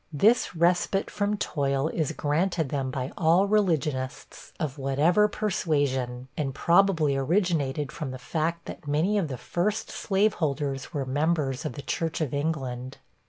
[0.11, 7.15] This respite from toil is granted them by all religionists, of whatever persuasion, and probably
[7.15, 12.19] originated from the fact that many of the first slaveholders were members of the Church
[12.19, 12.97] of England.